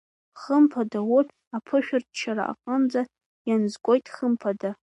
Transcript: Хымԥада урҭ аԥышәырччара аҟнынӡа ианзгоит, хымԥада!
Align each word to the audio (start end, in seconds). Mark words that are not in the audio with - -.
Хымԥада 0.39 0.99
урҭ 1.15 1.29
аԥышәырччара 1.57 2.43
аҟнынӡа 2.51 3.01
ианзгоит, 3.47 4.05
хымԥада! 4.15 4.71